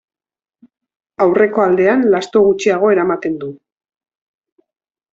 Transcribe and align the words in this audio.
Aurreko 1.25 1.65
aldean 1.67 2.03
lasto 2.15 2.43
gutxiago 2.49 2.93
eramaten 2.97 3.39
du. 3.45 3.55